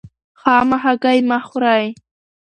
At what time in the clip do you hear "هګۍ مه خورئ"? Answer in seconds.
0.83-1.85